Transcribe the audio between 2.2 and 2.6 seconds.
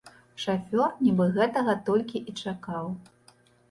і